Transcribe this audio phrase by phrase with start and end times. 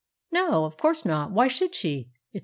[0.31, 1.29] No, of course not!
[1.29, 2.09] Why should she?
[2.33, 2.39] etc.